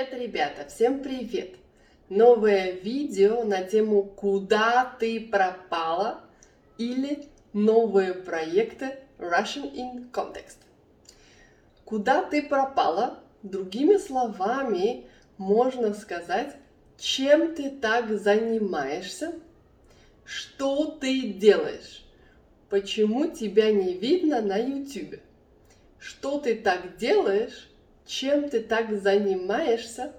[0.00, 0.66] Привет, ребята!
[0.66, 1.56] Всем привет!
[2.08, 6.22] Новое видео на тему «Куда ты пропала?»
[6.78, 10.56] или новые проекты Russian in Context.
[11.84, 13.18] Куда ты пропала?
[13.42, 15.04] Другими словами,
[15.36, 16.56] можно сказать,
[16.98, 19.34] чем ты так занимаешься,
[20.24, 22.06] что ты делаешь,
[22.70, 25.20] почему тебя не видно на YouTube,
[25.98, 27.69] что ты так делаешь,
[28.10, 30.12] чем ты так занимаешься,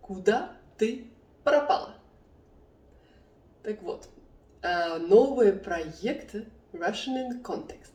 [0.00, 1.08] куда ты
[1.42, 1.96] пропала.
[3.64, 4.08] Так вот,
[4.62, 7.90] а, новые проекты Russian in Context.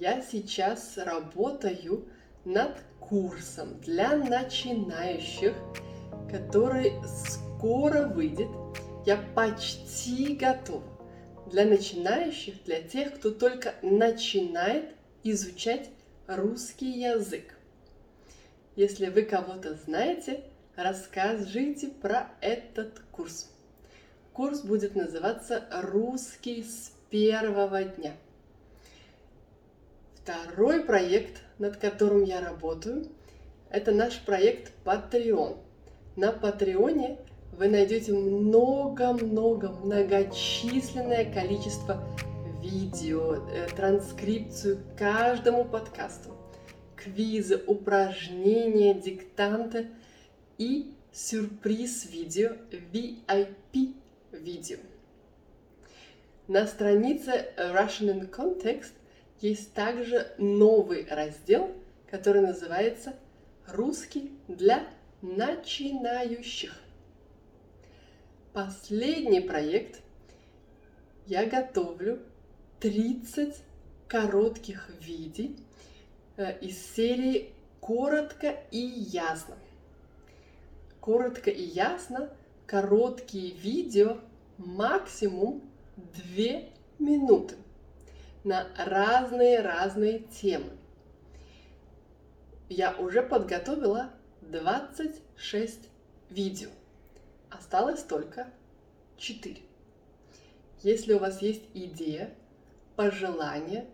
[0.00, 2.08] Я сейчас работаю
[2.44, 5.54] над курсом для начинающих,
[6.28, 8.48] который скоро выйдет.
[9.06, 10.82] Я почти готова.
[11.52, 14.92] Для начинающих, для тех, кто только начинает
[15.22, 15.88] изучать
[16.26, 17.61] русский язык.
[18.74, 20.44] Если вы кого-то знаете,
[20.76, 23.50] расскажите про этот курс.
[24.32, 28.14] Курс будет называться «Русский с первого дня».
[30.14, 33.08] Второй проект, над которым я работаю,
[33.68, 35.58] это наш проект Patreon.
[36.16, 37.18] На Патреоне
[37.52, 42.02] вы найдете много-много, многочисленное количество
[42.62, 46.41] видео, э, транскрипцию каждому подкасту
[47.02, 49.88] квизы, упражнения, диктанты
[50.58, 52.56] и сюрприз-видео,
[52.92, 54.78] VIP-видео.
[56.48, 58.92] На странице Russian in Context
[59.40, 61.72] есть также новый раздел,
[62.10, 63.14] который называется
[63.66, 64.86] «Русский для
[65.22, 66.78] начинающих».
[68.52, 70.00] Последний проект
[71.26, 72.20] я готовлю
[72.80, 73.56] 30
[74.08, 75.48] коротких видео
[76.36, 79.56] из серии «Коротко и ясно».
[81.00, 82.32] Коротко и ясно–
[82.66, 84.18] короткие видео
[84.56, 85.62] максимум
[85.96, 86.62] 2
[86.98, 87.56] минуты
[88.44, 90.70] на разные-разные темы.
[92.68, 95.88] Я уже подготовила 26
[96.30, 96.70] видео.
[97.50, 98.48] Осталось только
[99.18, 99.60] 4.
[100.82, 102.32] Если у вас есть идея,
[102.96, 103.86] пожелания,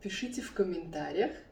[0.00, 1.32] пишите в комментариях–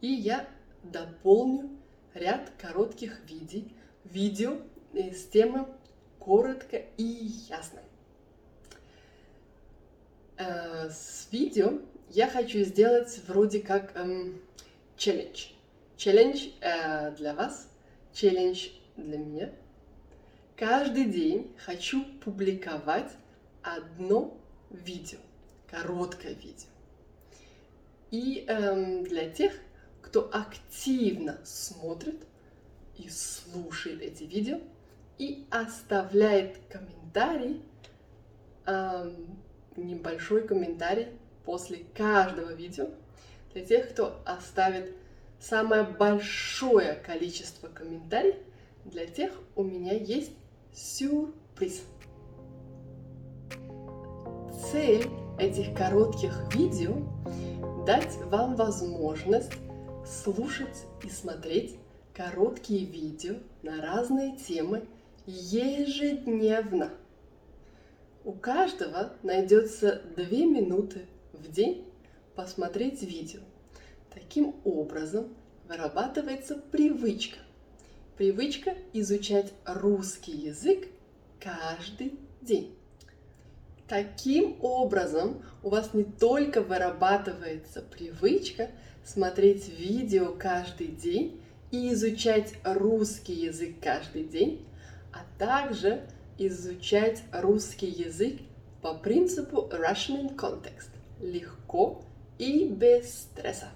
[0.00, 0.48] и я
[0.82, 1.70] дополню
[2.14, 3.62] ряд коротких видео,
[4.04, 4.58] видео
[4.92, 5.66] с темы
[6.18, 7.02] коротко и
[7.48, 7.80] ясно.
[10.36, 14.40] Э, с видео я хочу сделать вроде как эм,
[14.96, 15.48] челлендж.
[15.96, 17.68] Челлендж э, для вас,
[18.12, 19.50] челлендж для меня.
[20.56, 23.12] Каждый день хочу публиковать
[23.62, 24.36] одно
[24.70, 25.18] видео,
[25.70, 26.68] короткое видео.
[28.10, 29.52] И эм, для тех,
[30.08, 32.22] кто активно смотрит
[32.96, 34.58] и слушает эти видео
[35.18, 37.62] и оставляет комментарий,
[38.64, 39.38] эм,
[39.76, 41.08] небольшой комментарий
[41.44, 42.88] после каждого видео.
[43.52, 44.94] Для тех, кто оставит
[45.40, 48.36] самое большое количество комментариев,
[48.86, 50.32] для тех у меня есть
[50.72, 51.82] сюрприз.
[54.72, 55.06] Цель
[55.38, 56.96] этих коротких видео
[57.84, 59.52] дать вам возможность
[60.08, 61.76] слушать и смотреть
[62.14, 64.84] короткие видео на разные темы
[65.26, 66.90] ежедневно.
[68.24, 71.84] У каждого найдется две минуты в день
[72.34, 73.40] посмотреть видео.
[74.12, 75.34] Таким образом
[75.68, 77.38] вырабатывается привычка.
[78.16, 80.88] Привычка изучать русский язык
[81.38, 82.77] каждый день.
[83.88, 88.68] Таким образом, у вас не только вырабатывается привычка
[89.02, 91.40] смотреть видео каждый день
[91.70, 94.66] и изучать русский язык каждый день,
[95.12, 96.02] а также
[96.36, 98.40] изучать русский язык
[98.82, 100.90] по принципу Russian Context.
[101.20, 102.04] Легко
[102.38, 103.68] и без стресса.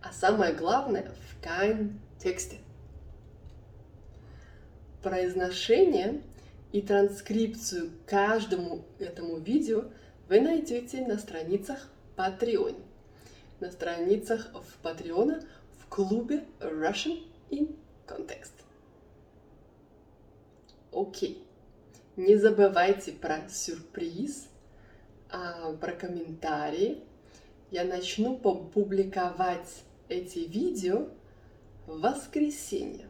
[0.00, 2.56] А самое главное, в контексте.
[5.02, 6.22] Произношение
[6.72, 9.84] и транскрипцию каждому этому видео
[10.28, 12.80] вы найдете на страницах Patreon.
[13.58, 15.44] На страницах в Patreon
[15.80, 17.74] в клубе Russian in
[18.06, 18.52] Context.
[20.92, 21.44] Окей.
[22.16, 24.48] Не забывайте про сюрприз,
[25.30, 27.02] а, про комментарии.
[27.70, 31.08] Я начну публиковать эти видео
[31.86, 33.06] в воскресенье.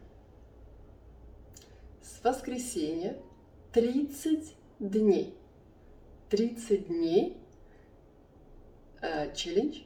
[2.02, 3.16] С воскресенья
[3.72, 5.34] 30 дней.
[6.30, 7.36] 30 дней
[9.00, 9.82] э, челлендж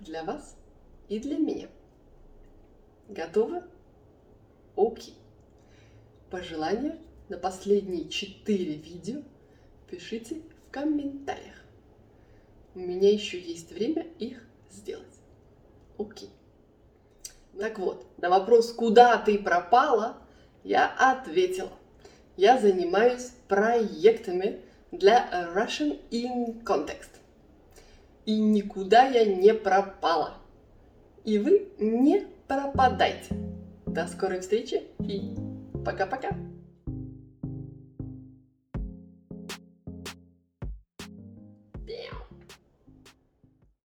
[0.00, 0.56] для вас
[1.08, 1.68] и для меня.
[3.08, 3.62] Готовы?
[4.76, 5.14] Окей.
[6.30, 6.98] Пожелания
[7.28, 9.22] на последние четыре видео
[9.88, 11.64] пишите в комментариях.
[12.74, 15.06] У меня еще есть время их сделать.
[15.96, 16.30] Окей.
[17.56, 20.18] Так вот, на вопрос, куда ты пропала,
[20.64, 21.72] я ответила.
[22.36, 24.60] Я занимаюсь проектами
[24.92, 27.08] для Russian in Context.
[28.26, 30.34] И никуда я не пропала.
[31.24, 33.34] И вы не пропадайте.
[33.86, 35.34] До скорой встречи и
[35.84, 36.45] пока-пока.